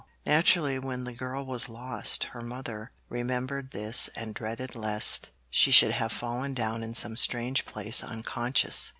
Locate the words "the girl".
1.03-1.45